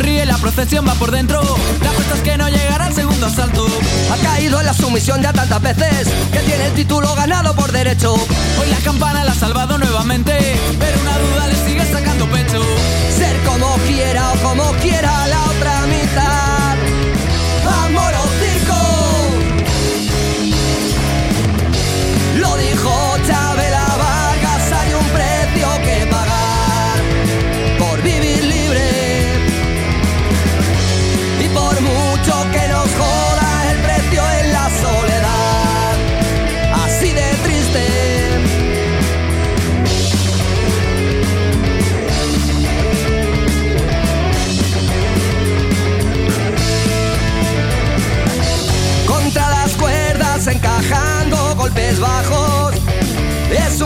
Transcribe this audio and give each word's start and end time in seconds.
sonríe, 0.00 0.24
la 0.24 0.38
procesión 0.38 0.86
va 0.88 0.94
por 0.94 1.10
dentro. 1.10 1.42
La 1.82 1.90
apuesta 1.90 2.14
es 2.14 2.20
que 2.22 2.36
no 2.38 2.48
llegará 2.48 2.86
al 2.86 2.94
segundo 2.94 3.26
asalto. 3.26 3.66
Ha 4.10 4.16
caído 4.16 4.58
en 4.58 4.66
la 4.66 4.72
sumisión 4.72 5.22
ya 5.22 5.32
tantas 5.32 5.60
veces 5.60 6.08
Que 6.32 6.40
tiene 6.40 6.66
el 6.66 6.72
título 6.72 7.14
ganado 7.14 7.54
por 7.54 7.70
derecho 7.70 8.14
Hoy 8.14 8.68
la 8.70 8.78
campana 8.78 9.24
la 9.24 9.32
ha 9.32 9.34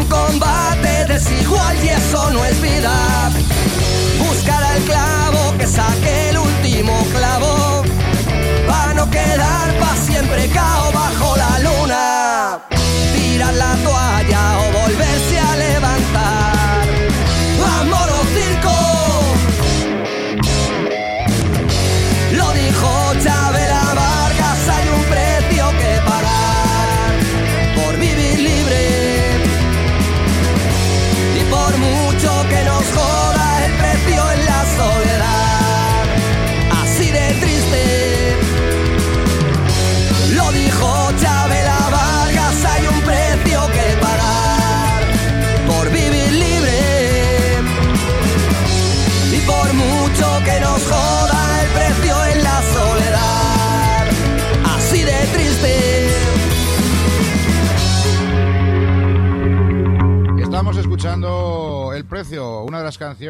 combate 0.08 1.06
desigual 1.06 1.76
y 1.84 1.88
eso 1.88 2.30
no 2.32 2.44
es 2.44 2.60
vida. 2.60 3.30
Buscar 4.18 4.62
al 4.62 4.80
clavo 4.82 5.54
que 5.58 5.66
saque 5.66 6.30
el 6.30 6.38
último 6.38 7.06
clavo. 7.14 7.82
para 8.66 8.94
no 8.94 9.10
quedar 9.10 9.78
para 9.78 9.96
siempre 9.96 10.48
cao 10.48 10.92
bajo 10.92 11.36
la 11.36 11.58
luna. 11.60 12.58
Tirar 13.14 13.54
la 13.54 13.74
toalla 13.84 14.23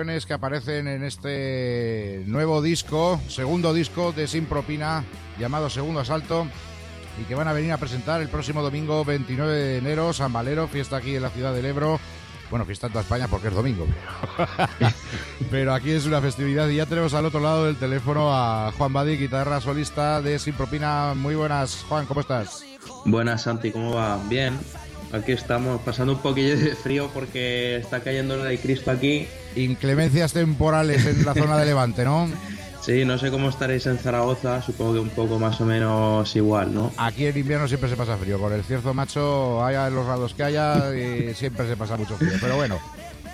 que 0.04 0.34
aparecen 0.34 0.86
en 0.86 1.02
este 1.02 2.22
nuevo 2.26 2.60
disco, 2.60 3.18
segundo 3.26 3.72
disco 3.72 4.12
de 4.12 4.28
Sin 4.28 4.44
Propina, 4.44 5.02
llamado 5.38 5.70
Segundo 5.70 6.00
Asalto, 6.00 6.46
y 7.18 7.24
que 7.24 7.34
van 7.34 7.48
a 7.48 7.54
venir 7.54 7.72
a 7.72 7.78
presentar 7.78 8.20
el 8.20 8.28
próximo 8.28 8.60
domingo 8.62 9.02
29 9.02 9.52
de 9.54 9.78
enero, 9.78 10.12
San 10.12 10.30
Valero, 10.30 10.68
fiesta 10.68 10.98
aquí 10.98 11.16
en 11.16 11.22
la 11.22 11.30
ciudad 11.30 11.54
del 11.54 11.64
Ebro. 11.64 11.98
Bueno, 12.50 12.66
fiesta 12.66 12.88
en 12.88 12.92
toda 12.92 13.02
España 13.02 13.28
porque 13.28 13.48
es 13.48 13.54
domingo. 13.54 13.86
Pero, 14.78 14.92
pero 15.50 15.74
aquí 15.74 15.90
es 15.90 16.04
una 16.04 16.20
festividad 16.20 16.68
y 16.68 16.76
ya 16.76 16.86
tenemos 16.86 17.14
al 17.14 17.24
otro 17.24 17.40
lado 17.40 17.64
del 17.64 17.76
teléfono 17.76 18.28
a 18.30 18.72
Juan 18.76 18.92
Badi, 18.92 19.16
guitarra 19.16 19.62
solista 19.62 20.20
de 20.20 20.38
Sin 20.38 20.52
Propina. 20.52 21.14
Muy 21.14 21.34
buenas, 21.34 21.82
Juan, 21.88 22.04
¿cómo 22.04 22.20
estás? 22.20 22.62
Buenas 23.06 23.42
Santi, 23.42 23.72
¿cómo 23.72 23.94
va? 23.94 24.20
Bien, 24.28 24.58
aquí 25.14 25.32
estamos 25.32 25.80
pasando 25.82 26.14
un 26.14 26.18
poquillo 26.20 26.58
de 26.58 26.74
frío 26.74 27.10
porque 27.12 27.76
está 27.76 28.00
cayendo 28.00 28.42
de 28.42 28.58
crispa 28.58 28.92
aquí. 28.92 29.26
Inclemencias 29.56 30.32
temporales 30.32 31.06
en 31.06 31.24
la 31.24 31.34
zona 31.34 31.56
de 31.56 31.66
Levante, 31.66 32.04
¿no? 32.04 32.28
Sí, 32.84 33.06
no 33.06 33.16
sé 33.16 33.30
cómo 33.30 33.48
estaréis 33.48 33.86
en 33.86 33.96
Zaragoza, 33.96 34.60
supongo 34.60 34.92
que 34.92 34.98
un 34.98 35.08
poco 35.08 35.38
más 35.38 35.58
o 35.58 35.64
menos 35.64 36.36
igual, 36.36 36.74
¿no? 36.74 36.92
Aquí 36.98 37.24
en 37.24 37.34
invierno 37.34 37.66
siempre 37.66 37.88
se 37.88 37.96
pasa 37.96 38.18
frío. 38.18 38.38
Con 38.38 38.52
el 38.52 38.62
cierzo 38.62 38.92
macho, 38.92 39.64
haya 39.64 39.88
los 39.88 40.04
grados 40.04 40.34
que 40.34 40.42
haya, 40.42 40.92
siempre 41.34 41.66
se 41.66 41.78
pasa 41.78 41.96
mucho 41.96 42.14
frío. 42.18 42.34
Pero 42.38 42.56
bueno, 42.56 42.78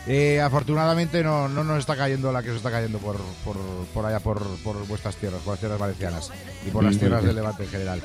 eh, 0.07 0.41
afortunadamente 0.41 1.25
no, 1.25 1.49
no 1.49 1.65
nos 1.65 1.81
está 1.81 1.97
cayendo 1.97 2.31
la 2.31 2.45
que 2.45 2.51
se 2.51 2.59
está 2.59 2.71
cayendo 2.71 2.99
por, 2.99 3.17
por, 3.45 3.57
por 3.93 4.07
allá, 4.07 4.21
por, 4.21 4.41
por 4.63 4.87
vuestras 4.87 5.17
tierras, 5.17 5.41
por 5.41 5.55
las 5.55 5.61
tierras 5.61 5.81
valencianas 5.81 6.31
y 6.65 6.71
por 6.71 6.85
las 6.85 6.97
tierras 6.97 7.25
del 7.25 7.35
Levante 7.35 7.65
en 7.65 7.71
general. 7.71 8.03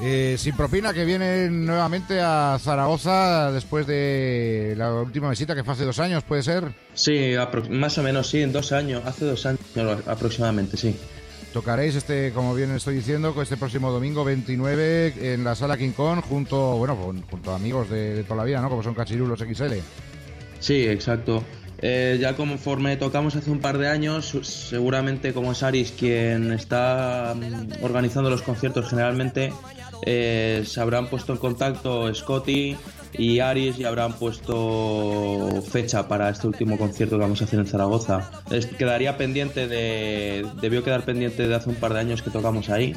Eh, 0.00 0.36
sin 0.38 0.56
propina 0.56 0.92
que 0.92 1.04
vienen 1.04 1.66
nuevamente 1.66 2.20
a 2.20 2.56
Zaragoza 2.60 3.50
después 3.50 3.84
de 3.86 4.74
la 4.76 4.94
última 4.94 5.28
visita 5.28 5.56
que 5.56 5.64
fue 5.64 5.74
hace 5.74 5.84
dos 5.84 5.98
años, 5.98 6.22
¿puede 6.22 6.44
ser? 6.44 6.72
Sí, 6.94 7.34
más 7.70 7.98
o 7.98 8.02
menos, 8.04 8.28
sí, 8.28 8.40
en 8.42 8.52
dos 8.52 8.70
años, 8.70 9.02
hace 9.04 9.24
dos 9.24 9.44
años 9.44 9.60
aproximadamente, 10.06 10.76
sí. 10.76 10.96
Tocaréis 11.52 11.96
este, 11.96 12.32
como 12.32 12.54
bien 12.54 12.70
estoy 12.76 12.94
diciendo, 12.94 13.34
este 13.42 13.56
próximo 13.56 13.90
domingo 13.90 14.24
29 14.24 15.34
en 15.34 15.42
la 15.42 15.56
sala 15.56 15.76
King 15.76 15.92
Kong 15.92 16.20
junto, 16.20 16.76
bueno, 16.76 16.94
junto 16.94 17.50
a 17.50 17.56
amigos 17.56 17.90
de, 17.90 18.14
de 18.16 18.22
toda 18.22 18.36
la 18.36 18.44
vida, 18.44 18.60
¿no? 18.60 18.68
Como 18.68 18.82
son 18.84 18.94
Cachirulos 18.94 19.40
XL. 19.40 19.74
Sí, 20.60 20.86
exacto. 20.86 21.42
Eh, 21.80 22.18
ya 22.20 22.34
conforme 22.34 22.96
tocamos 22.96 23.36
hace 23.36 23.50
un 23.50 23.60
par 23.60 23.78
de 23.78 23.88
años, 23.88 24.36
seguramente 24.42 25.32
como 25.32 25.52
es 25.52 25.62
Aris 25.62 25.92
quien 25.96 26.52
está 26.52 27.36
mm, 27.36 27.84
organizando 27.84 28.30
los 28.30 28.42
conciertos 28.42 28.88
generalmente, 28.90 29.52
eh, 30.02 30.64
se 30.66 30.80
habrán 30.80 31.08
puesto 31.08 31.32
en 31.32 31.38
contacto 31.38 32.12
Scotty 32.14 32.76
y 33.14 33.38
Aris 33.40 33.78
y 33.78 33.84
habrán 33.84 34.12
puesto 34.12 35.62
fecha 35.70 36.08
para 36.08 36.28
este 36.28 36.46
último 36.46 36.76
concierto 36.76 37.16
que 37.16 37.22
vamos 37.22 37.40
a 37.40 37.44
hacer 37.44 37.58
en 37.58 37.66
Zaragoza. 37.66 38.30
Quedaría 38.78 39.16
pendiente 39.16 39.66
de... 39.66 40.46
debió 40.60 40.84
quedar 40.84 41.04
pendiente 41.04 41.48
de 41.48 41.54
hace 41.54 41.70
un 41.70 41.76
par 41.76 41.94
de 41.94 42.00
años 42.00 42.22
que 42.22 42.30
tocamos 42.30 42.68
ahí. 42.68 42.94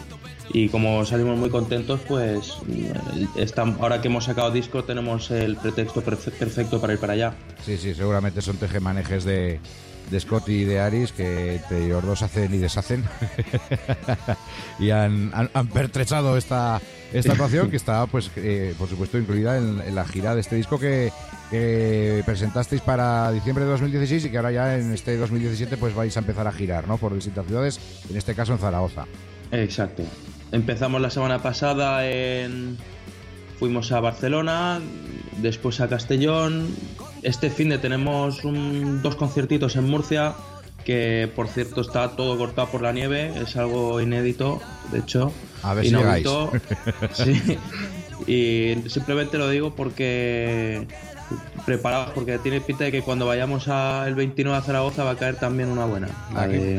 Y 0.53 0.67
como 0.67 1.05
salimos 1.05 1.37
muy 1.37 1.49
contentos, 1.49 2.01
pues 2.07 2.55
ahora 3.79 4.01
que 4.01 4.09
hemos 4.09 4.25
sacado 4.25 4.51
disco 4.51 4.83
tenemos 4.83 5.31
el 5.31 5.55
pretexto 5.55 6.03
perfe- 6.03 6.31
perfecto 6.31 6.81
para 6.81 6.91
ir 6.91 6.99
para 6.99 7.13
allá. 7.13 7.33
Sí, 7.65 7.77
sí, 7.77 7.93
seguramente 7.93 8.41
son 8.41 8.57
tejemanejes 8.57 9.23
de, 9.23 9.61
de 10.09 10.19
Scotty 10.19 10.53
y 10.53 10.63
de 10.65 10.79
Aris 10.79 11.11
que 11.11 11.55
entre 11.55 11.89
dos 11.89 12.21
hacen 12.21 12.53
y 12.53 12.57
deshacen. 12.57 13.03
y 14.79 14.89
han, 14.89 15.31
han, 15.33 15.67
pertrechado 15.67 16.37
esta, 16.37 16.81
esta 17.13 17.31
actuación 17.33 17.69
que 17.69 17.77
está, 17.77 18.05
pues, 18.07 18.31
eh, 18.35 18.73
por 18.77 18.89
supuesto, 18.89 19.17
incluida 19.17 19.57
en, 19.57 19.81
en 19.81 19.95
la 19.95 20.05
gira 20.05 20.35
de 20.35 20.41
este 20.41 20.55
disco 20.55 20.79
que, 20.79 21.11
que 21.51 22.23
presentasteis 22.25 22.81
para 22.81 23.29
diciembre 23.31 23.65
de 23.65 23.71
2016 23.71 24.25
y 24.25 24.31
que 24.31 24.37
ahora 24.37 24.51
ya 24.51 24.77
en 24.77 24.93
este 24.93 25.17
2017 25.17 25.75
pues 25.75 25.93
vais 25.93 26.15
a 26.15 26.21
empezar 26.21 26.47
a 26.47 26.51
girar, 26.51 26.87
¿no? 26.87 26.97
Por 26.97 27.13
distintas 27.13 27.45
ciudades, 27.45 27.79
en 28.09 28.17
este 28.17 28.33
caso 28.33 28.53
en 28.53 28.59
Zaragoza. 28.59 29.05
Exacto. 29.51 30.03
Empezamos 30.51 31.01
la 31.01 31.09
semana 31.09 31.39
pasada 31.39 32.09
en... 32.09 32.77
Fuimos 33.59 33.91
a 33.91 33.99
Barcelona, 33.99 34.79
después 35.37 35.81
a 35.81 35.87
Castellón. 35.87 36.67
Este 37.23 37.49
fin 37.49 37.69
de 37.69 37.77
tenemos 37.77 38.43
un- 38.43 39.01
dos 39.01 39.15
conciertitos 39.15 39.75
en 39.75 39.87
Murcia, 39.89 40.33
que 40.85 41.31
por 41.35 41.47
cierto 41.47 41.81
está 41.81 42.15
todo 42.15 42.37
cortado 42.37 42.67
por 42.69 42.81
la 42.81 42.91
nieve, 42.91 43.31
es 43.41 43.55
algo 43.55 44.01
inédito, 44.01 44.59
de 44.91 44.99
hecho. 44.99 45.31
A 45.63 45.73
ver 45.75 45.85
si 45.85 45.91
inaudito. 45.91 46.51
Sí. 47.13 47.57
Y 48.27 48.75
simplemente 48.87 49.37
lo 49.37 49.49
digo 49.49 49.73
porque 49.75 50.87
preparados 51.65 52.11
porque 52.11 52.39
tiene 52.39 52.61
pinta 52.61 52.85
de 52.85 52.91
que 52.91 53.01
cuando 53.01 53.25
vayamos 53.25 53.67
a 53.67 54.05
el 54.07 54.15
29 54.15 54.57
a 54.57 54.61
Zaragoza 54.61 55.03
va 55.03 55.11
a 55.11 55.15
caer 55.15 55.35
también 55.35 55.69
una 55.69 55.85
buena. 55.85 56.07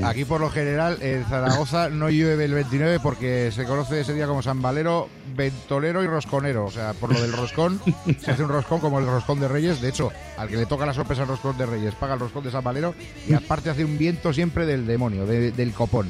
Aquí, 0.05 0.25
por 0.25 0.41
lo 0.41 0.51
general 0.51 0.99
en 1.01 1.25
Zaragoza 1.25 1.89
no 1.89 2.11
llueve 2.11 2.45
el 2.45 2.55
29 2.55 3.01
porque 3.01 3.51
se 3.53 3.65
conoce 3.65 4.01
ese 4.01 4.15
día 4.15 4.27
como 4.27 4.43
San 4.43 4.61
Valero, 4.61 5.09
ventolero 5.37 6.03
y 6.03 6.07
rosconero. 6.07 6.65
O 6.65 6.71
sea, 6.71 6.93
por 6.95 7.13
lo 7.13 7.21
del 7.21 7.33
roscón, 7.33 7.81
se 8.19 8.31
hace 8.31 8.43
un 8.43 8.51
roscón 8.51 8.81
como 8.81 8.99
el 8.99 9.07
roscón 9.07 9.41
de 9.41 9.49
Reyes. 9.49 9.81
De 9.81 9.89
hecho, 9.89 10.11
al 10.37 10.49
que 10.49 10.57
le 10.57 10.67
toca 10.67 10.87
la 10.87 10.95
sorpresa 10.95 11.23
al 11.23 11.29
roscón 11.29 11.57
de 11.57 11.67
Reyes, 11.67 11.95
paga 11.95 12.15
el 12.15 12.21
roscón 12.21 12.45
de 12.45 12.51
San 12.51 12.65
Valero 12.65 12.95
y 13.29 13.35
aparte 13.35 13.71
hace 13.71 13.85
un 13.85 13.99
viento 13.99 14.33
siempre 14.33 14.67
del 14.67 14.87
demonio, 14.87 15.27
del 15.27 15.73
copón 15.73 16.09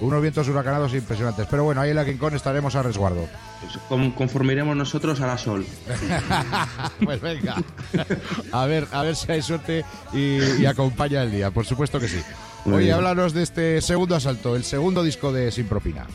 unos 0.00 0.22
vientos 0.22 0.48
huracanados 0.48 0.94
impresionantes. 0.94 1.46
Pero 1.50 1.64
bueno, 1.64 1.80
ahí 1.80 1.90
en 1.90 1.96
la 1.96 2.04
King 2.04 2.18
estaremos 2.34 2.74
a 2.74 2.82
resguardo. 2.82 3.26
Pues 3.88 4.12
conformiremos 4.14 4.76
nosotros 4.76 5.20
a 5.20 5.26
la 5.26 5.38
sol. 5.38 5.66
pues 7.04 7.20
venga. 7.20 7.56
A 8.52 8.66
ver, 8.66 8.86
a 8.92 9.02
ver 9.02 9.16
si 9.16 9.30
hay 9.32 9.42
suerte 9.42 9.84
y, 10.12 10.64
acompaña 10.66 11.22
el 11.22 11.30
día. 11.30 11.50
Por 11.50 11.66
supuesto 11.66 11.98
que 11.98 12.08
sí. 12.08 12.20
Oye, 12.66 12.92
háblanos 12.92 13.32
de 13.32 13.42
este 13.42 13.80
segundo 13.80 14.14
asalto, 14.14 14.54
el 14.56 14.64
segundo 14.64 15.02
disco 15.02 15.32
de 15.32 15.50
Sin 15.50 15.66
Propina. 15.66 16.06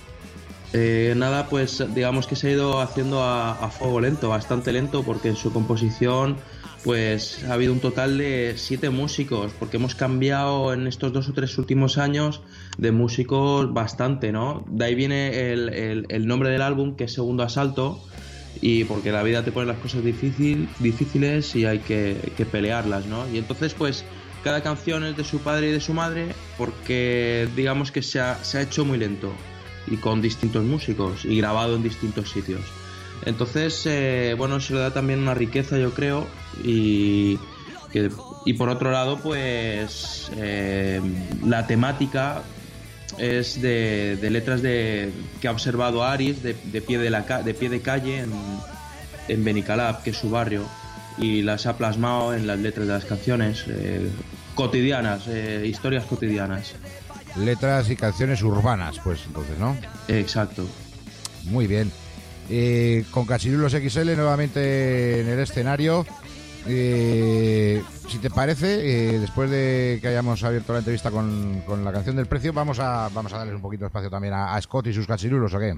Eh, 0.74 1.14
nada, 1.16 1.48
pues 1.48 1.84
digamos 1.94 2.26
que 2.26 2.36
se 2.36 2.48
ha 2.48 2.52
ido 2.52 2.82
haciendo 2.82 3.24
a, 3.24 3.70
fuego 3.70 4.02
lento, 4.02 4.30
bastante 4.30 4.74
lento, 4.74 5.04
porque 5.04 5.30
en 5.30 5.36
su 5.36 5.54
composición 5.54 6.38
pues 6.84 7.44
ha 7.46 7.54
habido 7.54 7.72
un 7.74 7.80
total 7.80 8.18
de 8.18 8.54
siete 8.58 8.90
músicos, 8.90 9.52
porque 9.58 9.78
hemos 9.78 9.96
cambiado 9.96 10.74
en 10.74 10.88
estos 10.88 11.14
dos 11.14 11.30
o 11.30 11.34
tres 11.34 11.58
últimos 11.58 11.98
años 11.98 12.42
de 12.78 12.92
músicos 12.92 13.74
bastante, 13.74 14.32
¿no? 14.32 14.66
De 14.68 14.86
ahí 14.86 14.96
viene 14.96 15.52
el, 15.54 16.28
nombre 16.28 16.50
del 16.50 16.62
álbum, 16.62 16.96
que 16.96 17.06
es 17.06 17.14
Segundo 17.14 17.44
Asalto, 17.44 18.04
y 18.62 18.84
porque 18.84 19.12
la 19.12 19.24
vida 19.24 19.44
te 19.44 19.52
pone 19.52 19.66
las 19.66 19.78
cosas 19.78 20.04
difícil, 20.04 20.68
difíciles 20.80 21.56
y 21.56 21.66
hay 21.66 21.80
que, 21.80 22.18
pelearlas, 22.52 23.06
¿no? 23.06 23.30
Y 23.34 23.38
entonces, 23.38 23.74
pues, 23.74 24.04
cada 24.44 24.62
canción 24.62 25.06
es 25.06 25.16
de 25.16 25.24
su 25.24 25.40
padre 25.40 25.70
y 25.70 25.72
de 25.72 25.80
su 25.80 25.94
madre, 25.94 26.28
porque 26.58 27.48
digamos 27.56 27.92
que 27.92 28.02
se 28.02 28.20
ha, 28.20 28.44
se 28.44 28.58
ha 28.58 28.62
hecho 28.62 28.84
muy 28.84 28.98
lento 28.98 29.32
y 29.88 29.98
con 29.98 30.22
distintos 30.22 30.64
músicos 30.64 31.24
y 31.24 31.38
grabado 31.38 31.78
en 31.78 31.84
distintos 31.84 32.30
sitios. 32.30 32.62
Entonces, 33.26 33.86
eh, 33.86 34.36
bueno, 34.38 34.60
se 34.60 34.74
le 34.74 34.80
da 34.80 34.92
también 34.92 35.20
una 35.20 35.34
riqueza, 35.34 35.78
yo 35.78 35.94
creo, 35.94 36.28
y, 36.64 37.40
y 38.46 38.54
por 38.54 38.70
otro 38.70 38.92
lado, 38.92 39.20
pues 39.20 40.32
eh, 40.38 41.02
la 41.46 41.68
temática 41.68 42.44
es 43.18 43.62
de, 43.62 44.18
letras 44.30 44.62
de, 44.62 45.12
que 45.40 45.48
ha 45.48 45.52
observado 45.52 46.04
Aris 46.04 46.42
de, 46.44 46.54
pie, 46.54 46.98
de, 46.98 47.10
la, 47.10 47.22
de 47.22 47.54
pie 47.54 47.70
de 47.70 47.82
calle 47.82 48.20
en, 48.20 48.32
en 49.28 49.44
Benicalab, 49.44 50.04
que 50.04 50.10
es 50.10 50.18
su 50.18 50.30
barrio, 50.30 50.66
y 51.18 51.44
las 51.44 51.66
ha 51.66 51.78
plasmado 51.78 52.34
en 52.34 52.48
las 52.48 52.60
letras 52.60 52.88
de 52.88 52.94
las 52.94 53.06
canciones 53.06 53.66
eh, 53.68 54.10
cotidianas, 54.56 55.28
historias 55.64 56.06
cotidianas 56.06 56.74
letras 57.36 57.90
y 57.90 57.96
canciones 57.96 58.42
urbanas, 58.44 59.00
pues 59.04 59.22
entonces, 59.26 59.58
¿no? 59.58 59.76
Exacto. 60.08 60.68
Muy 61.46 61.68
bien. 61.68 61.92
Eh, 62.50 63.06
con 63.12 63.26
Cachirulos 63.26 63.72
XL 63.72 64.16
nuevamente 64.16 65.22
en 65.22 65.28
el 65.28 65.40
escenario. 65.40 66.06
Eh, 66.68 67.82
si 68.08 68.20
te 68.20 68.30
parece, 68.30 69.16
eh, 69.16 69.20
después 69.20 69.50
de 69.50 70.00
que 70.02 70.08
hayamos 70.08 70.44
abierto 70.44 70.74
la 70.74 70.80
entrevista 70.80 71.12
con, 71.12 71.64
la 71.84 71.92
canción 71.92 72.16
del 72.16 72.28
precio, 72.28 72.54
vamos 72.54 72.80
a, 72.80 73.10
vamos 73.14 73.34
a 73.34 73.38
darles 73.38 73.56
un 73.56 73.62
poquito 73.62 73.84
de 73.84 73.88
espacio 73.88 74.10
también 74.10 74.34
a, 74.34 74.60
Scott 74.62 74.88
y 74.88 74.94
sus 74.94 75.08
cachirulos, 75.08 75.54
¿o 75.54 75.60
qué? 75.60 75.78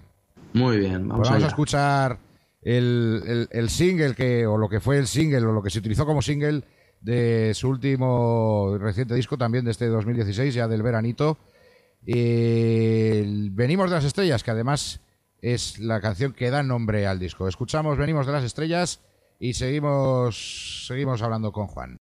Muy 0.54 0.78
bien, 0.78 1.08
vamos, 1.08 1.28
pues 1.30 1.44
a 1.44 1.48
escuchar 1.48 2.20
el, 2.62 3.48
el, 3.52 3.70
single 3.70 4.14
que, 4.14 4.46
o 4.46 4.58
lo 4.58 4.70
que 4.70 4.80
fue 4.80 4.98
el 4.98 5.08
single, 5.08 5.46
o 5.46 5.52
lo 5.52 5.64
que 5.64 5.70
se 5.70 5.80
utilizó 5.80 6.06
como 6.06 6.22
single 6.22 6.64
de 7.02 7.54
su 7.54 7.70
último 7.70 8.78
reciente 8.80 9.16
disco 9.16 9.38
también 9.38 9.66
de 9.66 9.72
este 9.72 9.88
2016, 9.88 10.54
ya 10.54 10.68
del 10.68 10.84
veranito. 10.84 11.38
Venimos 12.06 13.90
de 13.90 13.96
las 13.96 14.06
estrellas, 14.06 14.44
que 14.44 14.52
además 14.52 15.02
es 15.54 15.78
la 15.78 16.02
canción 16.02 16.34
que 16.34 16.50
da 16.50 16.64
nombre 16.64 17.06
al 17.06 17.20
disco. 17.20 17.48
Escuchamos 17.48 18.00
Venimos 18.00 18.26
de 18.26 18.34
las 18.34 18.44
estrellas 18.44 19.02
y 19.38 19.54
seguimos, 19.54 20.88
seguimos 20.88 21.22
hablando 21.22 21.52
con 21.52 21.68
Juan. 21.68 21.98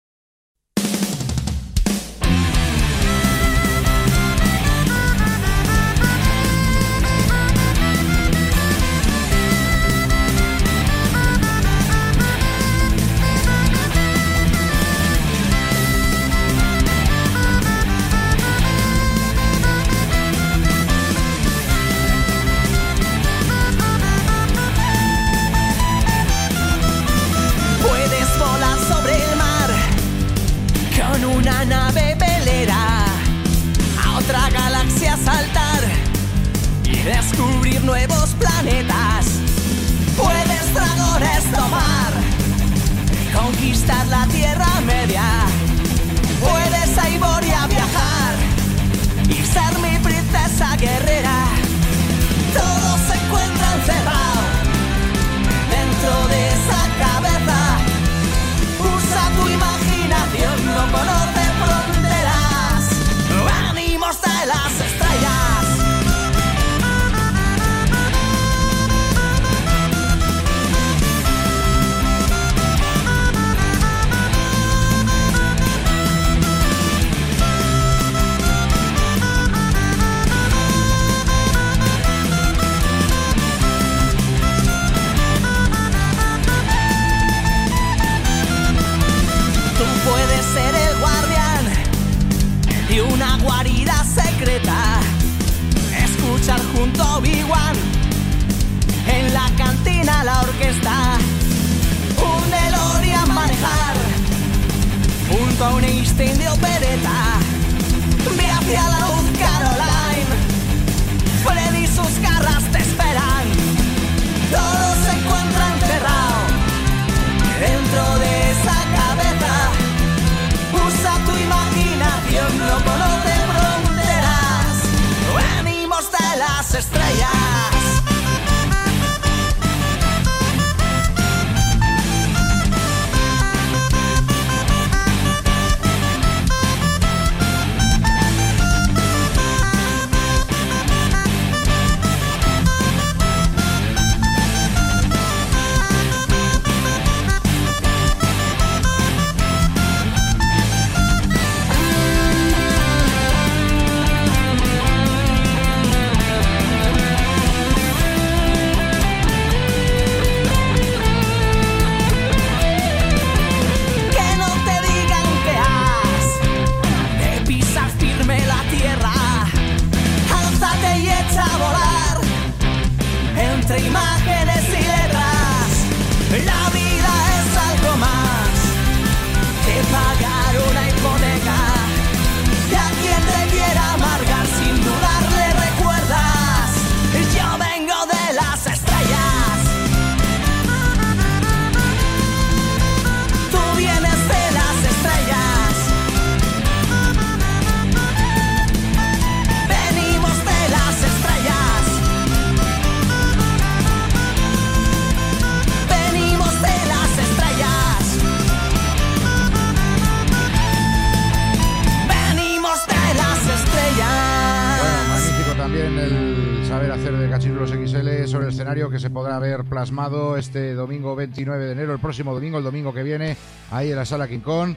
Se 219.05 219.11
podrá 219.11 219.39
ver 219.39 219.65
plasmado 219.65 220.39
este 220.39 220.73
domingo 220.73 221.15
29 221.15 221.67
de 221.67 221.73
enero, 221.73 221.93
el 221.93 221.99
próximo 221.99 222.33
domingo, 222.33 222.57
el 222.57 222.65
domingo 222.65 222.91
que 222.95 223.03
viene, 223.03 223.37
ahí 223.71 223.91
en 223.91 223.97
la 223.97 224.07
sala 224.07 224.27
Kong, 224.43 224.75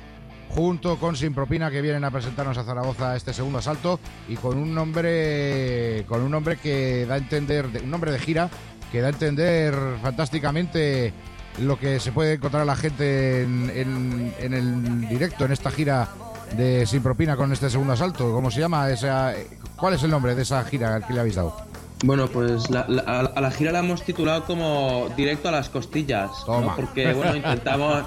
junto 0.50 0.98
con 0.98 1.16
Sin 1.16 1.34
Propina 1.34 1.72
que 1.72 1.82
vienen 1.82 2.04
a 2.04 2.12
presentarnos 2.12 2.58
a 2.58 2.66
Zaragoza 2.66 3.16
este 3.16 3.32
segundo 3.34 3.60
asalto 3.60 4.02
y 4.28 4.36
con 4.36 4.58
un 4.58 4.76
nombre 4.76 6.04
con 6.10 6.22
un 6.24 6.32
nombre 6.32 6.58
que 6.58 7.06
da 7.06 7.16
a 7.16 7.18
entender, 7.20 7.70
de- 7.72 7.80
un 7.80 7.90
nombre 7.90 8.12
de 8.12 8.20
gira 8.20 8.50
que 8.92 9.00
da 9.00 9.08
a 9.08 9.12
entender 9.12 9.74
fantásticamente 10.02 11.14
lo 11.62 11.80
que 11.80 12.02
se 12.02 12.12
puede 12.12 12.34
encontrar 12.34 12.66
la 12.66 12.76
gente 12.76 13.44
en, 13.44 13.72
en- 13.74 14.34
en 14.40 14.54
el 14.54 15.08
directo, 15.08 15.46
en 15.46 15.54
esta 15.54 15.72
gira 15.72 16.10
de 16.58 16.86
Sin 16.86 17.02
Propina 17.02 17.38
con 17.38 17.54
este 17.54 17.70
segundo 17.70 17.94
asalto. 17.94 18.34
¿Cómo 18.34 18.52
se 18.52 18.60
llama? 18.60 18.90
Esa, 18.90 19.34
¿Cuál 19.78 19.94
es 19.94 20.04
el 20.04 20.12
nombre 20.12 20.36
de 20.36 20.42
esa 20.42 20.62
gira 20.66 21.00
que 21.00 21.14
le 21.14 21.22
habéis 21.22 21.36
dado? 21.36 21.67
Bueno, 22.04 22.28
pues 22.28 22.70
la- 22.70 22.86
la- 22.88 23.02
a 23.36 23.42
la 23.42 23.52
gira 23.52 23.72
la 23.72 23.80
hemos 23.80 24.04
titulado 24.04 24.44
como 24.46 25.08
Directo 25.18 25.50
a 25.50 25.52
las 25.52 25.70
costillas, 25.70 26.30
¿no? 26.48 26.60
Toma. 26.62 26.76
porque 26.76 27.12
bueno, 27.14 27.36
intentamos, 27.36 28.04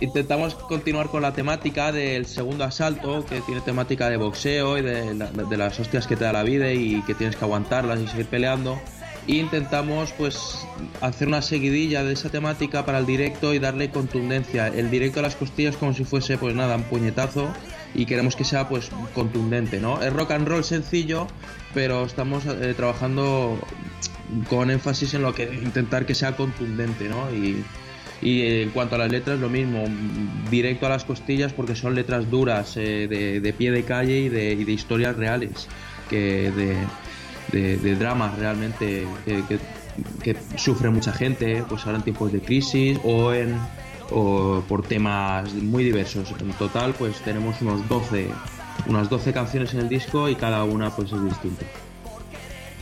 intentamos 0.00 0.54
continuar 0.54 1.08
con 1.08 1.22
la 1.22 1.32
temática 1.32 1.90
del 1.90 2.26
segundo 2.26 2.62
asalto, 2.64 3.24
que 3.26 3.40
tiene 3.40 3.60
temática 3.60 4.08
de 4.08 4.16
boxeo 4.18 4.78
y 4.78 4.82
de 4.82 5.56
las 5.56 5.80
hostias 5.80 6.06
que 6.06 6.14
te 6.16 6.24
da 6.24 6.32
la 6.32 6.44
vida 6.44 6.72
y 6.72 7.02
que 7.02 7.14
tienes 7.14 7.34
que 7.36 7.44
aguantarlas 7.44 7.98
y 8.00 8.06
seguir 8.06 8.26
peleando. 8.26 8.78
E 9.26 9.32
intentamos 9.34 10.12
pues 10.16 10.64
hacer 11.02 11.28
una 11.28 11.42
seguidilla 11.42 12.02
de 12.04 12.14
esa 12.14 12.30
temática 12.30 12.86
para 12.86 12.98
el 12.98 13.04
directo 13.04 13.52
y 13.52 13.58
darle 13.58 13.90
contundencia. 13.90 14.68
El 14.68 14.90
directo 14.90 15.20
a 15.20 15.22
las 15.24 15.34
costillas 15.36 15.76
como 15.76 15.92
si 15.92 16.04
fuese 16.04 16.38
pues 16.38 16.54
nada, 16.54 16.76
un 16.76 16.84
puñetazo 16.84 17.48
y 17.94 18.06
queremos 18.06 18.36
que 18.36 18.44
sea 18.44 18.68
pues 18.68 18.90
contundente, 19.14 19.80
¿no? 19.80 20.02
Es 20.02 20.12
rock 20.12 20.32
and 20.32 20.46
roll 20.46 20.64
sencillo, 20.64 21.26
pero 21.74 22.04
estamos 22.04 22.44
eh, 22.46 22.74
trabajando 22.76 23.58
con 24.48 24.70
énfasis 24.70 25.14
en 25.14 25.22
lo 25.22 25.34
que 25.34 25.44
intentar 25.44 26.04
que 26.06 26.14
sea 26.14 26.36
contundente, 26.36 27.08
¿no? 27.08 27.30
Y, 27.34 27.64
y 28.20 28.40
eh, 28.42 28.62
en 28.64 28.70
cuanto 28.70 28.96
a 28.96 28.98
las 28.98 29.10
letras, 29.10 29.38
lo 29.38 29.48
mismo, 29.48 29.84
directo 30.50 30.86
a 30.86 30.90
las 30.90 31.04
costillas 31.04 31.52
porque 31.52 31.74
son 31.74 31.94
letras 31.94 32.30
duras, 32.30 32.76
eh, 32.76 33.06
de, 33.08 33.40
de 33.40 33.52
pie 33.52 33.70
de 33.70 33.84
calle 33.84 34.18
y 34.20 34.28
de, 34.28 34.52
historias 34.70 35.16
reales, 35.16 35.68
que 36.10 36.50
de, 37.52 37.76
de, 37.78 37.94
dramas 37.96 38.38
realmente 38.38 39.06
que, 39.24 39.42
que- 39.48 39.58
que 40.22 40.36
sufre 40.56 40.90
mucha 40.90 41.12
gente, 41.12 41.64
pues 41.68 41.84
ahora 41.84 41.98
en 41.98 42.04
tiempos 42.04 42.30
de 42.32 42.38
crisis 42.40 43.00
o 43.02 43.32
en 43.32 43.56
o 44.10 44.62
por 44.68 44.82
temas 44.82 45.52
muy 45.52 45.84
diversos. 45.84 46.34
En 46.40 46.52
total, 46.52 46.94
pues 46.94 47.20
tenemos 47.20 47.60
unos 47.62 47.88
12, 47.88 48.30
unas 48.86 49.08
12 49.08 49.32
canciones 49.32 49.74
en 49.74 49.80
el 49.80 49.88
disco 49.88 50.28
y 50.28 50.34
cada 50.34 50.64
una 50.64 50.94
pues 50.94 51.12
es 51.12 51.22
distinta. 51.24 51.66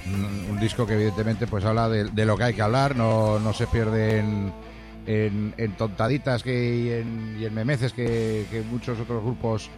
Un, 0.06 0.50
un 0.52 0.60
disco 0.60 0.86
que 0.86 0.94
evidentemente 0.94 1.46
pues 1.46 1.64
habla 1.64 1.88
de, 1.88 2.24
lo 2.24 2.36
que 2.36 2.44
hay 2.44 2.54
que 2.54 2.62
hablar, 2.62 2.94
no, 2.94 3.40
no 3.40 3.52
se 3.52 3.66
pierde 3.66 4.18
en, 4.18 5.74
tontaditas 5.76 6.42
que, 6.42 6.76
y, 6.76 6.90
en, 6.90 7.36
y 7.40 7.50
memeces 7.50 7.92
que, 7.92 8.46
que 8.50 8.62
muchos 8.62 9.00
otros 9.00 9.22
grupos, 9.24 9.68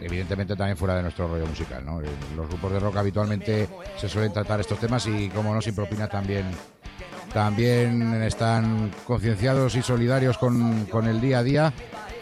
evidentemente 0.00 0.56
también 0.56 0.76
fuera 0.76 0.96
de 0.96 1.02
nuestro 1.02 1.28
rollo 1.28 1.46
musical. 1.46 1.84
¿no? 1.84 2.00
En 2.00 2.08
Los 2.34 2.48
grupos 2.48 2.72
de 2.72 2.80
rock 2.80 2.96
habitualmente 2.96 3.68
se 3.98 4.08
suelen 4.08 4.32
tratar 4.32 4.60
estos 4.60 4.78
temas 4.78 5.06
y 5.06 5.28
como 5.28 5.54
no 5.54 5.60
sin 5.60 5.74
propina 5.74 6.08
también 6.08 6.46
también 7.32 8.22
están 8.22 8.90
concienciados 9.06 9.74
y 9.76 9.82
solidarios 9.82 10.38
con, 10.38 10.86
con 10.86 11.06
el 11.06 11.20
día 11.20 11.38
a 11.38 11.42
día 11.42 11.72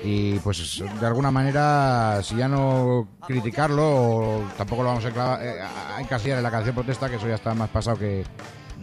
y 0.04 0.38
pues 0.40 0.82
de 1.00 1.06
alguna 1.06 1.30
manera 1.30 2.20
si 2.22 2.36
ya 2.36 2.48
no 2.48 3.08
criticarlo 3.26 3.82
o 3.86 4.44
tampoco 4.56 4.82
lo 4.82 4.88
vamos 4.90 5.04
eh, 5.04 5.10
a 5.16 6.00
encasillar 6.00 6.38
en 6.38 6.42
la 6.44 6.50
canción 6.50 6.74
protesta 6.74 7.08
que 7.08 7.16
eso 7.16 7.28
ya 7.28 7.36
está 7.36 7.54
más 7.54 7.70
pasado 7.70 7.96
que, 7.98 8.24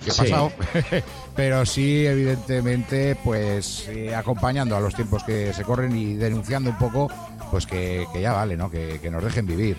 que 0.03 0.11
Sí. 0.11 0.23
pasado. 0.23 0.51
Pero 1.35 1.65
sí 1.65 2.05
evidentemente 2.05 3.15
pues 3.23 3.87
eh, 3.89 4.13
acompañando 4.15 4.75
a 4.75 4.79
los 4.79 4.95
tiempos 4.95 5.23
que 5.23 5.53
se 5.53 5.63
corren 5.63 5.95
y 5.95 6.15
denunciando 6.15 6.71
un 6.71 6.77
poco 6.77 7.09
pues 7.51 7.67
que, 7.67 8.07
que 8.11 8.19
ya 8.21 8.33
vale 8.33 8.57
no 8.57 8.69
que, 8.71 8.99
que 8.99 9.11
nos 9.11 9.23
dejen 9.23 9.45
vivir 9.45 9.77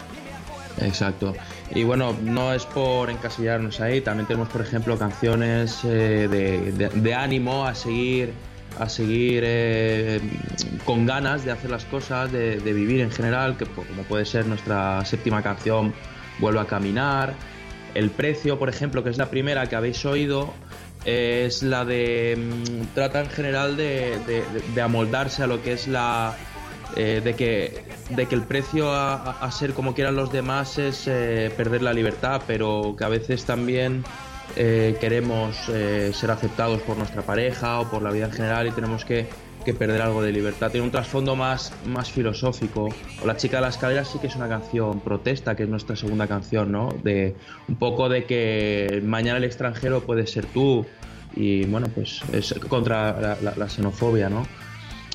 Exacto. 0.80 1.34
Y 1.74 1.84
bueno, 1.84 2.16
no 2.22 2.52
es 2.52 2.66
por 2.66 3.10
encasillarnos 3.10 3.80
ahí, 3.80 4.00
también 4.00 4.26
tenemos, 4.26 4.48
por 4.48 4.60
ejemplo, 4.60 4.98
canciones 4.98 5.80
eh, 5.84 6.28
de, 6.28 7.14
ánimo 7.14 7.66
a 7.66 7.74
seguir, 7.74 8.32
a 8.78 8.88
seguir 8.88 9.42
eh, 9.46 10.20
con 10.84 11.06
ganas 11.06 11.44
de 11.44 11.52
hacer 11.52 11.70
las 11.70 11.84
cosas, 11.84 12.32
de, 12.32 12.58
de 12.58 12.72
vivir 12.72 13.00
en 13.00 13.10
general, 13.10 13.56
que 13.56 13.66
como 13.66 14.02
puede 14.08 14.24
ser 14.24 14.46
nuestra 14.46 15.04
séptima 15.04 15.42
canción, 15.42 15.94
Vuelvo 16.38 16.60
a 16.60 16.66
caminar. 16.66 17.34
El 17.94 18.10
precio, 18.10 18.58
por 18.58 18.68
ejemplo, 18.68 19.04
que 19.04 19.10
es 19.10 19.18
la 19.18 19.30
primera 19.30 19.68
que 19.68 19.76
habéis 19.76 20.04
oído, 20.04 20.52
es 21.04 21.62
la 21.62 21.84
de. 21.84 22.36
mm, 22.36 22.94
trata 22.94 23.20
en 23.20 23.30
general 23.30 23.76
de 23.76 24.82
amoldarse 24.82 25.42
a 25.42 25.46
lo 25.46 25.62
que 25.62 25.72
es 25.72 25.86
la. 25.86 26.36
Eh, 26.96 27.20
de, 27.22 27.34
que, 27.34 27.84
de 28.10 28.26
que 28.26 28.34
el 28.34 28.42
precio 28.42 28.92
a, 28.92 29.50
ser 29.50 29.74
como 29.74 29.94
quieran 29.94 30.16
los 30.16 30.30
demás 30.30 30.78
es 30.78 31.06
eh, 31.06 31.52
perder 31.56 31.82
la 31.82 31.92
libertad, 31.92 32.42
pero 32.46 32.94
que 32.96 33.04
a 33.04 33.08
veces 33.08 33.44
también 33.44 34.04
eh, 34.56 34.96
queremos 35.00 35.56
ser 35.56 36.30
aceptados 36.30 36.82
por 36.82 36.96
nuestra 36.96 37.22
pareja 37.22 37.80
o 37.80 37.90
por 37.90 38.02
la 38.02 38.10
vida 38.10 38.26
en 38.26 38.32
general 38.32 38.66
y 38.66 38.70
tenemos 38.70 39.04
que, 39.04 39.26
que 39.64 39.74
perder 39.74 40.02
algo 40.02 40.22
de 40.22 40.30
libertad. 40.30 40.70
Tiene 40.70 40.84
un 40.84 40.92
trasfondo 40.92 41.34
más, 41.34 41.72
más 41.86 42.12
filosófico. 42.12 42.88
O 43.22 43.26
La 43.26 43.36
chica 43.36 43.56
de 43.56 43.62
la 43.62 43.68
escalera 43.68 44.04
sí 44.04 44.18
que 44.18 44.28
es 44.28 44.36
una 44.36 44.48
canción 44.48 45.00
protesta, 45.00 45.56
que 45.56 45.64
es 45.64 45.68
nuestra 45.68 45.96
segunda 45.96 46.28
canción, 46.28 46.70
¿no? 46.70 46.90
De 47.02 47.34
un 47.68 47.76
poco 47.76 48.08
de 48.08 48.24
que 48.24 49.02
mañana 49.04 49.38
el 49.38 49.44
extranjero 49.44 50.02
puede 50.02 50.26
ser 50.26 50.46
tú 50.46 50.86
y 51.34 51.64
bueno, 51.64 51.88
pues 51.92 52.22
es 52.32 52.54
contra 52.68 53.36
la 53.40 53.68
xenofobia, 53.68 54.28
¿no? 54.28 54.46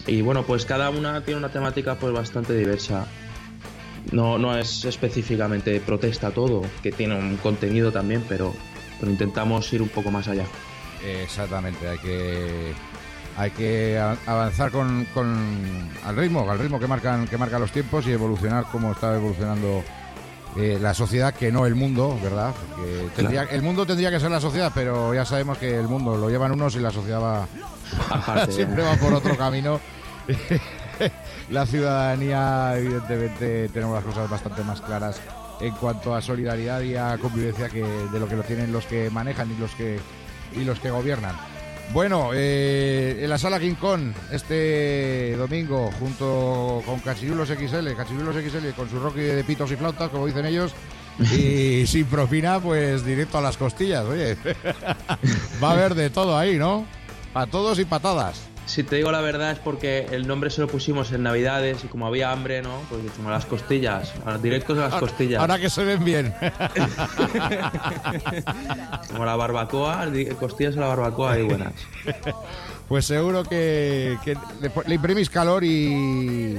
Y 0.08 0.22
bueno, 0.22 0.44
pues 0.44 0.66
cada 0.66 0.90
una 0.90 1.24
tiene 1.24 1.40
una 1.40 1.50
temática 1.50 1.96
pues 1.96 2.14
bastante 2.14 2.54
diversa. 2.56 3.06
No, 4.12 4.38
no 4.38 4.58
es 4.58 4.86
específicamente 4.86 5.80
protesta 5.82 6.32
todo, 6.32 6.64
que 6.82 6.92
tiene 6.92 7.16
un 7.16 7.38
contenido 7.38 7.92
también, 7.92 8.24
pero, 8.28 8.54
intentamos 9.04 9.72
ir 9.74 9.82
un 9.82 9.90
poco 9.90 10.10
más 10.10 10.28
allá. 10.28 10.46
Exactamente, 11.06 11.88
hay 11.88 11.98
que 12.00 12.74
hay 13.38 13.52
que 13.52 13.98
avanzar 14.26 14.72
con, 14.72 15.06
con 15.14 15.90
al 16.04 16.16
ritmo, 16.18 16.50
al 16.50 16.60
ritmo 16.60 16.80
que 16.80 16.88
marcan 16.88 17.28
que 17.28 17.38
marcan 17.38 17.62
los 17.62 17.72
tiempos 17.72 18.06
y 18.08 18.12
evolucionar 18.12 18.66
como 18.66 18.92
está 18.92 19.16
evolucionando 19.16 19.84
eh, 20.58 20.78
la 20.82 20.94
sociedad, 20.94 21.34
que 21.34 21.52
no 21.52 21.66
el 21.66 21.76
mundo, 21.76 22.18
¿verdad? 22.22 22.54
Porque 22.76 23.10
tendría- 23.16 23.44
el 23.44 23.62
mundo 23.62 23.86
tendría 23.86 24.10
que 24.12 24.20
ser 24.20 24.32
la 24.32 24.42
sociedad, 24.42 24.72
pero 24.74 25.14
ya 25.14 25.26
sabemos 25.26 25.58
que 25.58 25.78
el 25.78 25.88
mundo 25.88 26.18
lo 26.18 26.30
llevan 26.30 26.52
unos 26.52 26.76
y 26.76 26.80
la 26.80 26.92
sociedad 26.92 27.22
va 27.22 27.48
Aparte, 28.10 28.52
siempre 28.52 28.84
va 28.84 28.96
por 28.96 29.14
otro 29.14 29.36
camino. 29.38 29.80
la 31.50 31.66
ciudadanía, 31.66 32.74
evidentemente, 32.78 33.70
tenemos 33.70 33.96
las 33.96 34.04
cosas 34.04 34.30
bastante 34.30 34.64
más 34.64 34.82
claras 34.82 35.20
en 35.62 35.72
cuanto 35.76 36.16
a 36.16 36.22
solidaridad 36.22 36.82
y 36.82 36.96
a 36.96 37.18
convivencia 37.18 37.68
que 37.70 37.84
de 37.84 38.20
lo 38.20 38.28
que 38.28 38.36
lo 38.36 38.44
tienen 38.44 38.72
los 38.72 38.86
que 38.86 39.10
manejan 39.10 39.52
y 39.52 39.56
los 39.60 39.72
que 39.76 40.00
y 40.56 40.64
los 40.64 40.80
que 40.80 40.90
gobiernan. 40.90 41.36
Bueno, 41.92 42.32
eh, 42.36 43.20
en 43.22 43.30
la 43.30 43.40
sala 43.40 43.60
Kong 43.80 44.14
este 44.32 45.36
domingo 45.36 45.90
junto 46.00 46.84
con 46.86 47.00
Cachirulos 47.00 47.50
XL, 47.50 47.96
Cachirulos 47.98 48.36
XL 48.36 48.70
con 48.76 48.88
su 48.90 49.00
rocky 49.00 49.22
de 49.22 49.44
pitos 49.44 49.72
y 49.72 49.76
flautas, 49.76 50.10
como 50.10 50.28
dicen 50.28 50.46
ellos, 50.46 50.72
y 51.20 51.88
sin 51.88 52.06
propina, 52.06 52.60
pues 52.60 53.04
directo 53.04 53.40
a 53.40 53.42
las 53.42 53.58
costillas, 53.58 54.06
oye. 54.06 54.38
Va 55.64 55.70
a 55.70 55.72
haber 55.72 55.96
de 55.96 56.12
todo 56.12 56.38
ahí, 56.38 56.60
¿no? 56.60 56.86
Para 57.34 57.48
todos 57.48 57.80
y 57.80 57.86
patadas. 57.86 58.40
Si 58.70 58.84
te 58.84 58.98
digo 58.98 59.12
la 59.12 59.22
verdad 59.22 59.52
es 59.52 59.60
porque 59.60 60.06
el 60.12 60.28
nombre 60.28 60.52
se 60.52 60.62
lo 60.62 60.68
pusimos 60.68 61.12
en 61.12 61.24
Navidades 61.24 61.84
y 61.84 61.88
como 61.88 62.06
había 62.06 62.32
hambre, 62.32 62.62
¿no? 62.62 62.82
Pues 62.90 63.02
dijimos 63.02 63.32
las 63.32 63.48
costillas, 63.48 64.14
a 64.26 64.34
los 64.34 64.44
directos 64.44 64.78
de 64.78 64.84
las 64.84 64.94
costillas. 64.94 65.42
Ahora 65.42 65.58
que 65.58 65.72
se 65.72 65.84
ven 65.84 66.06
bien. 66.06 66.32
como 69.12 69.26
la 69.26 69.36
barbacoa, 69.36 70.08
costillas 70.40 70.78
a 70.78 70.82
la 70.82 70.88
barbacoa 70.88 71.40
y 71.40 71.44
buenas. 71.44 71.74
Pues 72.88 73.06
seguro 73.06 73.44
que, 73.44 74.20
que 74.24 74.38
le, 74.62 74.72
le 74.86 74.96
imprimís 74.96 75.32
calor 75.32 75.64
y, 75.64 76.56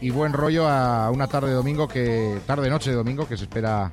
y 0.00 0.10
buen 0.10 0.32
rollo 0.32 0.68
a 0.68 1.10
una 1.10 1.28
tarde 1.28 1.50
de 1.50 1.54
domingo 1.54 1.86
que 1.86 2.40
tarde 2.46 2.68
noche 2.68 2.90
de 2.90 2.96
domingo 2.96 3.28
que 3.28 3.36
se 3.36 3.44
espera. 3.44 3.92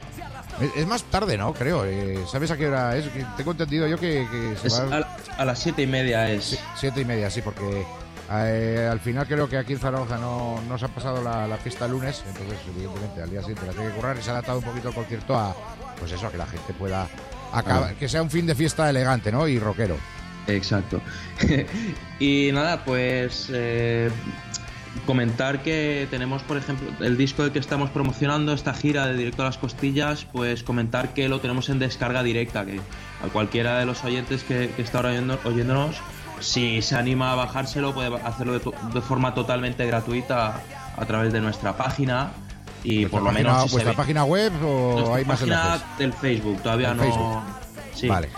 Es, 0.76 0.88
más 0.88 1.04
tarde, 1.04 1.38
¿no? 1.38 1.54
Creo. 1.54 1.86
eh, 1.86 2.20
¿Sabes 2.32 2.52
a 2.52 2.58
qué 2.58 2.68
hora 2.68 2.96
es? 2.96 3.06
Tengo 3.36 3.52
entendido 3.52 3.88
yo 3.88 3.98
que, 3.98 4.28
que 4.32 4.56
se 4.60 4.68
Es 4.68 4.80
va 4.80 4.98
a, 4.98 5.42
a 5.42 5.46
las 5.46 5.60
siete 5.60 5.84
y 5.84 5.88
media 5.88 6.30
es. 6.32 6.46
Sí, 6.46 6.60
siete 6.76 7.02
y 7.02 7.06
media, 7.06 7.30
sí, 7.30 7.42
porque 7.42 7.86
eh, 8.32 8.88
al 8.92 9.00
final 9.00 9.26
creo 9.28 9.48
que 9.48 9.58
aquí 9.58 9.74
en 9.74 9.80
Zaragoza 9.80 10.18
no, 10.18 10.60
no 10.68 10.78
se 10.78 10.86
ha 10.86 10.90
pasado 10.90 11.24
la, 11.24 11.48
la 11.48 11.58
fiesta 11.58 11.86
el 11.86 11.92
lunes, 11.92 12.24
entonces 12.28 12.58
evidentemente 12.68 13.22
al 13.22 13.30
día 13.30 13.40
siguiente 13.42 13.66
la 13.68 13.72
tiene 13.74 13.90
que 13.90 13.96
currar 13.96 14.18
y 14.18 14.22
se 14.22 14.30
ha 14.30 14.34
adaptado 14.34 14.58
un 14.60 14.66
poquito 14.66 14.90
el 14.90 14.96
concierto 14.96 15.38
a, 15.38 15.56
pues 15.98 16.12
eso, 16.12 16.28
a 16.28 16.32
que 16.32 16.38
la 16.38 16.46
gente 16.48 16.74
pueda 16.74 17.08
acabar, 17.54 17.96
que 17.96 18.10
sea 18.10 18.22
un 18.22 18.30
fin 18.30 18.46
de 18.46 18.56
fiesta 18.56 18.90
elegante, 18.90 19.32
¿no? 19.32 19.48
Y 19.48 19.60
rockero. 19.60 19.96
Exacto. 20.48 21.02
y 22.20 22.50
nada, 22.54 22.84
pues 22.84 23.50
eh, 23.54 24.10
comentar 25.06 25.62
que 25.64 26.08
tenemos, 26.10 26.42
por 26.44 26.58
ejemplo, 26.58 26.90
el 27.06 27.18
disco 27.18 27.52
que 27.52 27.60
estamos 27.60 27.90
promocionando, 27.90 28.54
esta 28.54 28.74
gira 28.74 29.06
de 29.08 29.16
Directo 29.16 29.42
a 29.44 29.46
las 29.46 29.58
Costillas, 29.58 30.26
pues 30.32 30.64
comentar 30.64 31.14
que 31.14 31.30
lo 31.30 31.40
tenemos 31.40 31.70
en 31.70 31.80
descarga 31.80 32.24
directa, 32.24 32.66
que 32.66 32.80
a 33.24 33.28
cualquiera 33.32 33.80
de 33.80 33.86
los 33.86 34.04
oyentes 34.04 34.44
que, 34.44 34.70
que 34.76 34.82
está 34.82 35.00
ahora 35.00 35.10
oyendo- 35.12 35.40
oyéndonos, 35.46 35.98
si 36.40 36.82
se 36.82 36.96
anima 36.96 37.32
a 37.32 37.36
bajárselo, 37.36 37.94
puede 37.94 38.16
hacerlo 38.24 38.54
de, 38.54 38.60
to- 38.60 38.74
de 38.94 39.02
forma 39.02 39.34
totalmente 39.34 39.86
gratuita 39.86 40.62
a 40.98 41.06
través 41.06 41.34
de 41.34 41.42
nuestra 41.42 41.76
página. 41.78 42.32
Y 42.84 43.00
¿Vuestra 43.06 43.10
por 43.12 43.22
lo 43.22 43.32
página- 43.34 43.50
menos 43.54 43.64
si 43.66 43.72
¿Vuestra 43.74 43.94
página 43.94 44.24
web 44.24 44.54
o 44.64 44.94
nuestra 44.94 45.16
hay 45.16 45.26
más 45.26 45.40
página 45.40 45.56
enlaces? 45.64 45.98
del 45.98 46.14
Facebook, 46.14 46.62
todavía 46.62 46.94
no. 46.94 47.04
Facebook. 47.04 47.38
Sí. 47.96 48.08
Vale. 48.08 48.30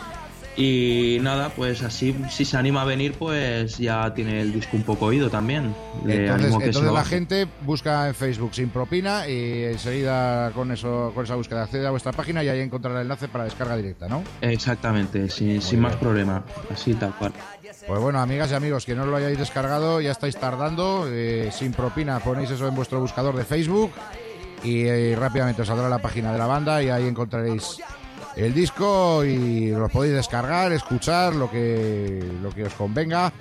Y 0.61 1.19
nada, 1.21 1.47
pues 1.55 1.81
así, 1.83 2.13
si 2.29 2.43
se 2.43 2.57
anima 2.57 2.81
a 2.81 2.85
venir, 2.85 3.13
pues 3.13 3.77
ya 3.77 4.13
tiene 4.13 4.41
el 4.41 4.51
disco 4.51 4.75
un 4.75 4.83
poco 4.83 5.05
oído 5.05 5.29
también. 5.29 5.73
Le 6.05 6.25
Entonces, 6.25 6.57
que 6.57 6.65
entonces 6.65 6.91
la 6.91 7.05
gente 7.05 7.47
busca 7.61 8.09
en 8.09 8.13
Facebook 8.13 8.53
sin 8.53 8.67
propina 8.67 9.25
y 9.25 9.63
enseguida 9.63 10.51
con 10.51 10.73
eso 10.73 11.13
con 11.15 11.23
esa 11.23 11.35
búsqueda 11.35 11.63
accede 11.63 11.87
a 11.87 11.91
vuestra 11.91 12.11
página 12.11 12.43
y 12.43 12.49
ahí 12.49 12.59
encontrará 12.59 12.97
el 12.97 13.03
enlace 13.03 13.29
para 13.29 13.45
descarga 13.45 13.77
directa, 13.77 14.09
¿no? 14.09 14.21
Exactamente, 14.41 15.29
sin, 15.29 15.79
más 15.79 15.95
problema. 15.95 16.43
Así 16.69 16.93
tal 16.93 17.15
cual. 17.15 17.31
Pues 17.87 18.01
bueno, 18.01 18.19
amigas 18.19 18.51
y 18.51 18.55
amigos, 18.55 18.85
que 18.85 18.95
no 18.95 19.05
lo 19.05 19.15
hayáis 19.15 19.39
descargado, 19.39 20.01
ya 20.01 20.11
estáis 20.11 20.35
tardando. 20.35 21.05
eh, 21.09 21.51
sin 21.53 21.71
propina, 21.71 22.19
ponéis 22.19 22.51
eso 22.51 22.67
en 22.67 22.75
vuestro 22.75 22.99
buscador 22.99 23.33
de 23.37 23.45
Facebook 23.45 23.93
y 24.61 24.87
eh, 24.87 25.15
rápidamente 25.17 25.61
os 25.61 25.67
saldrá 25.69 25.87
la 25.87 25.99
página 25.99 26.33
de 26.33 26.37
la 26.37 26.47
banda 26.47 26.83
y 26.83 26.89
ahí 26.89 27.07
encontraréis 27.07 27.79
el 28.39 28.53
disco 28.53 29.23
y 29.25 29.71
lo 29.71 29.89
podéis 29.89 30.15
descargar, 30.15 30.71
escuchar 30.71 31.35
lo 31.35 31.49
que, 31.51 32.23
lo 32.41 32.51
que 32.51 32.63
os 32.63 32.73
convenga. 32.73 33.33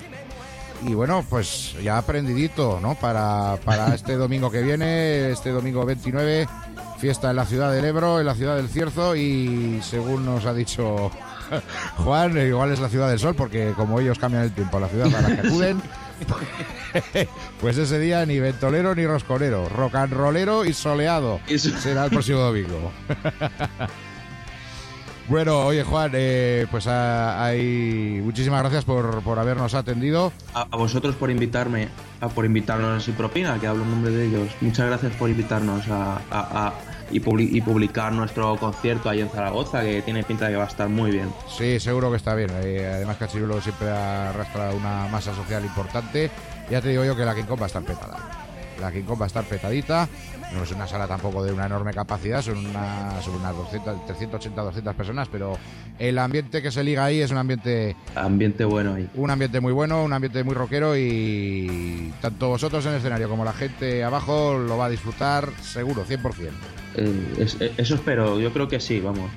Y 0.86 0.94
bueno, 0.94 1.24
pues 1.28 1.74
ya 1.82 1.98
aprendidito, 1.98 2.78
¿no? 2.80 2.94
Para, 2.94 3.56
para 3.64 3.94
este 3.94 4.16
domingo 4.16 4.50
que 4.50 4.62
viene, 4.62 5.30
este 5.30 5.50
domingo 5.50 5.84
29, 5.84 6.46
fiesta 6.98 7.30
en 7.30 7.36
la 7.36 7.46
ciudad 7.46 7.72
del 7.72 7.84
Ebro, 7.84 8.20
en 8.20 8.26
la 8.26 8.34
ciudad 8.34 8.56
del 8.56 8.68
Cierzo 8.68 9.14
y 9.14 9.80
según 9.82 10.24
nos 10.24 10.44
ha 10.46 10.52
dicho 10.52 11.10
Juan, 11.98 12.36
igual 12.36 12.72
es 12.72 12.80
la 12.80 12.88
ciudad 12.88 13.08
del 13.08 13.18
sol 13.18 13.34
porque 13.34 13.72
como 13.76 14.00
ellos 14.00 14.18
cambian 14.18 14.44
el 14.44 14.52
tiempo 14.52 14.80
la 14.80 14.88
ciudad 14.88 15.14
a 15.14 15.20
la 15.20 15.28
que 15.28 15.48
acuden, 15.48 15.80
pues 17.60 17.78
ese 17.78 17.98
día 17.98 18.26
ni 18.26 18.40
ventolero 18.40 18.94
ni 18.94 19.06
rosconero, 19.06 19.68
rock 19.68 19.94
and 19.94 20.12
rollero 20.12 20.64
y 20.64 20.72
soleado 20.72 21.40
será 21.46 22.04
el 22.04 22.10
próximo 22.10 22.40
domingo. 22.40 22.92
Bueno, 25.28 25.66
oye 25.66 25.84
Juan, 25.84 26.10
eh, 26.14 26.66
pues 26.70 26.86
ah, 26.86 27.44
hay 27.44 28.20
muchísimas 28.24 28.60
gracias 28.62 28.84
por, 28.86 29.22
por 29.22 29.38
habernos 29.38 29.74
atendido. 29.74 30.32
A, 30.54 30.62
a 30.70 30.76
vosotros 30.76 31.14
por 31.16 31.30
invitarme, 31.30 31.88
a, 32.22 32.28
por 32.28 32.46
invitarnos 32.46 32.96
a 32.96 33.04
Sin 33.04 33.14
Propina, 33.14 33.58
que 33.60 33.66
hablo 33.66 33.82
en 33.84 33.90
nombre 33.90 34.10
de 34.10 34.26
ellos. 34.26 34.48
Muchas 34.62 34.86
gracias 34.86 35.12
por 35.16 35.28
invitarnos 35.28 35.86
a, 35.88 36.14
a- 36.30 36.66
a- 36.68 36.72
y, 37.10 37.20
publi- 37.20 37.48
y 37.52 37.60
publicar 37.60 38.12
nuestro 38.12 38.56
concierto 38.56 39.10
ahí 39.10 39.20
en 39.20 39.28
Zaragoza, 39.28 39.82
que 39.82 40.00
tiene 40.02 40.22
pinta 40.24 40.46
de 40.46 40.52
que 40.52 40.56
va 40.56 40.64
a 40.64 40.68
estar 40.68 40.88
muy 40.88 41.10
bien. 41.10 41.30
Sí, 41.56 41.78
seguro 41.78 42.10
que 42.10 42.16
está 42.16 42.34
bien. 42.34 42.50
Eh, 42.62 42.90
además, 42.94 43.16
Cachirulo 43.18 43.60
siempre 43.60 43.90
arrastra 43.90 44.70
una 44.72 45.08
masa 45.08 45.34
social 45.34 45.62
importante. 45.64 46.30
Ya 46.70 46.80
te 46.80 46.88
digo 46.88 47.04
yo 47.04 47.14
que 47.16 47.24
la 47.26 47.34
King 47.34 47.44
Kong 47.44 47.60
va 47.60 47.64
a 47.64 47.68
estar 47.68 47.82
petada. 47.82 48.16
La 48.80 48.92
King 48.92 49.02
Kong 49.02 49.20
va 49.20 49.24
a 49.24 49.26
estar 49.28 49.44
petadita. 49.44 50.08
No 50.54 50.62
es 50.62 50.70
una 50.72 50.86
sala 50.86 51.06
tampoco 51.06 51.44
de 51.44 51.52
una 51.52 51.66
enorme 51.66 51.92
capacidad, 51.92 52.40
son, 52.40 52.56
una, 52.64 53.20
son 53.22 53.34
unas 53.34 53.54
200, 53.54 54.06
380, 54.06 54.62
200 54.62 54.94
personas, 54.94 55.28
pero 55.30 55.58
el 55.98 56.18
ambiente 56.18 56.62
que 56.62 56.70
se 56.70 56.82
liga 56.82 57.04
ahí 57.04 57.20
es 57.20 57.30
un 57.30 57.36
ambiente 57.36 57.94
Ambiente 58.14 58.64
bueno 58.64 58.94
ahí. 58.94 59.08
un 59.16 59.30
ambiente 59.30 59.60
muy 59.60 59.72
bueno, 59.74 60.02
un 60.02 60.12
ambiente 60.14 60.42
muy 60.44 60.54
rockero 60.54 60.96
y 60.96 62.12
tanto 62.22 62.48
vosotros 62.48 62.84
en 62.86 62.92
el 62.92 62.98
escenario 62.98 63.28
como 63.28 63.44
la 63.44 63.52
gente 63.52 64.02
abajo 64.04 64.56
lo 64.56 64.78
va 64.78 64.86
a 64.86 64.90
disfrutar 64.90 65.50
seguro, 65.62 66.04
100%. 66.06 66.50
Eh, 66.96 67.34
es- 67.40 67.56
eh, 67.60 67.72
eso 67.76 67.96
espero, 67.96 68.40
yo 68.40 68.50
creo 68.52 68.68
que 68.68 68.80
sí, 68.80 69.00
vamos. 69.00 69.30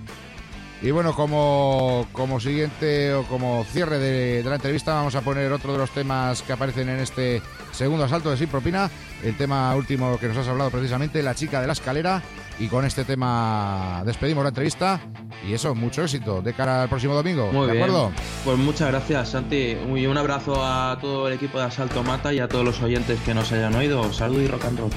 Y 0.81 0.89
bueno, 0.91 1.13
como, 1.13 2.07
como 2.11 2.39
siguiente 2.39 3.13
o 3.13 3.23
como 3.25 3.63
cierre 3.65 3.99
de, 3.99 4.41
de 4.43 4.49
la 4.49 4.55
entrevista, 4.55 4.93
vamos 4.95 5.13
a 5.13 5.21
poner 5.21 5.51
otro 5.51 5.73
de 5.73 5.77
los 5.77 5.91
temas 5.91 6.41
que 6.41 6.53
aparecen 6.53 6.89
en 6.89 6.99
este 6.99 7.39
segundo 7.71 8.05
asalto 8.05 8.29
de 8.31 8.37
Sin 8.37 8.47
Propina. 8.47 8.89
El 9.23 9.37
tema 9.37 9.75
último 9.75 10.17
que 10.17 10.27
nos 10.27 10.37
has 10.37 10.47
hablado 10.47 10.69
precisamente, 10.71 11.21
La 11.21 11.35
chica 11.35 11.61
de 11.61 11.67
la 11.67 11.73
escalera. 11.73 12.21
Y 12.59 12.67
con 12.67 12.85
este 12.85 13.05
tema 13.05 14.03
despedimos 14.05 14.43
la 14.43 14.49
entrevista. 14.49 14.99
Y 15.47 15.53
eso, 15.53 15.73
mucho 15.73 16.03
éxito 16.03 16.41
de 16.41 16.53
cara 16.53 16.83
al 16.83 16.89
próximo 16.89 17.15
domingo. 17.15 17.51
Muy 17.51 17.65
¿De 17.67 17.73
bien. 17.73 17.83
acuerdo? 17.83 18.11
Pues 18.45 18.57
muchas 18.57 18.89
gracias, 18.89 19.29
Santi. 19.29 19.77
Y 19.95 20.05
un 20.05 20.17
abrazo 20.17 20.63
a 20.63 20.97
todo 21.01 21.27
el 21.27 21.33
equipo 21.33 21.57
de 21.57 21.65
Asalto 21.65 22.03
Mata 22.03 22.31
y 22.33 22.39
a 22.39 22.47
todos 22.47 22.63
los 22.63 22.81
oyentes 22.81 23.19
que 23.21 23.33
nos 23.33 23.51
hayan 23.51 23.73
oído. 23.73 24.11
Salud 24.13 24.39
y 24.41 24.47
rock 24.47 24.65
and 24.65 24.79
roll. 24.79 24.91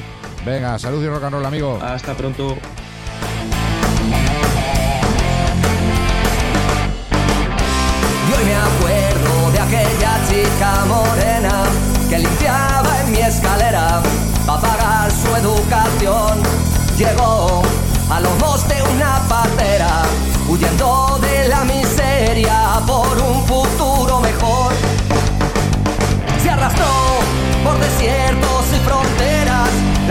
Venga, 0.45 0.79
salud 0.79 1.03
y 1.03 1.09
rock 1.09 1.25
and 1.25 1.35
roll, 1.35 1.47
amigo. 1.47 1.79
Hasta 1.83 2.15
pronto. 2.15 2.59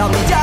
Fronteras, 0.09 0.31
la 0.31 0.42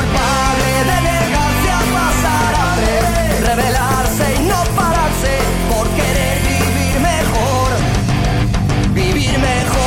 culpable 0.00 0.70
de 0.90 0.96
negarse 1.10 1.70
a 1.70 1.82
pasar 1.96 2.52
hambre, 2.62 2.96
rebelarse 3.48 4.26
y 4.38 4.42
no 4.48 4.60
pararse 4.76 5.32
por 5.70 5.86
querer 5.98 6.36
vivir 6.52 6.96
mejor, 7.00 7.68
vivir 8.94 9.34
mejor. 9.38 9.80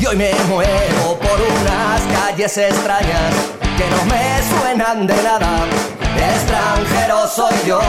Y 0.00 0.06
hoy 0.06 0.16
me 0.16 0.32
muevo 0.48 1.18
por 1.18 1.38
unas 1.40 2.00
calles 2.16 2.58
extrañas 2.58 3.32
que 3.78 3.86
no 3.90 4.04
me 4.06 4.42
suenan 4.50 5.06
de 5.06 5.22
nada. 5.22 5.66
Extranjero 6.16 7.26
soy 7.28 7.54
yo, 7.66 7.80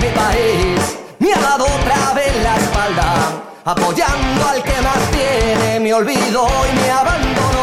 mi 0.00 0.08
país, 0.08 0.98
me 1.28 1.34
ha 1.34 1.40
dado 1.40 1.64
otra 1.64 2.14
vez 2.14 2.32
la 2.42 2.56
espalda, 2.56 3.14
apoyando 3.64 4.48
al 4.48 4.62
que 4.62 4.80
más 4.80 5.10
tiene, 5.10 5.80
me 5.80 5.92
olvido 5.92 6.48
y 6.72 6.76
me 6.80 6.90
abandono 6.90 7.57